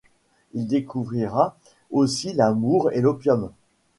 [0.53, 1.59] Il découvrira
[1.91, 3.51] aussi l'amour et l'opium.